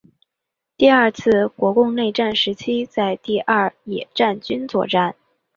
[0.77, 5.13] 第二次国共内战时期在第二野战军作战。